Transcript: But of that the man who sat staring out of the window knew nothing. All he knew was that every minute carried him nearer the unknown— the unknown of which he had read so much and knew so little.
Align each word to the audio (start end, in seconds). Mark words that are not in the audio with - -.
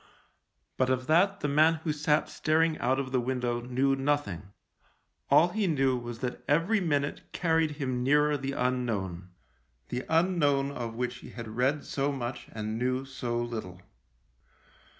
But 0.77 0.89
of 0.89 1.05
that 1.05 1.41
the 1.41 1.47
man 1.47 1.75
who 1.83 1.93
sat 1.93 2.27
staring 2.27 2.75
out 2.79 2.99
of 2.99 3.11
the 3.11 3.21
window 3.21 3.61
knew 3.61 3.95
nothing. 3.95 4.51
All 5.29 5.49
he 5.49 5.67
knew 5.67 5.95
was 5.95 6.21
that 6.21 6.43
every 6.47 6.79
minute 6.79 7.31
carried 7.33 7.73
him 7.77 8.01
nearer 8.01 8.35
the 8.35 8.53
unknown— 8.53 9.29
the 9.89 10.03
unknown 10.09 10.71
of 10.71 10.95
which 10.95 11.17
he 11.17 11.29
had 11.29 11.49
read 11.49 11.85
so 11.85 12.11
much 12.11 12.47
and 12.51 12.79
knew 12.79 13.05
so 13.05 13.39
little. 13.43 13.79